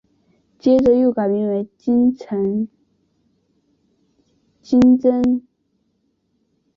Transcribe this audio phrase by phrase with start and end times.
[0.57, 2.67] 接着又改名为晴贞。